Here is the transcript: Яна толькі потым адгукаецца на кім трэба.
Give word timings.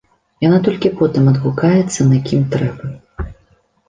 Яна 0.43 0.57
толькі 0.67 0.91
потым 1.01 1.27
адгукаецца 1.31 2.07
на 2.13 2.17
кім 2.31 2.41
трэба. 2.57 2.91